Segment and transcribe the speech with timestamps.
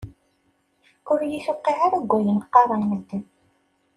[1.11, 3.23] Ur yi-tewqiε ara deg ayen qqaren medden.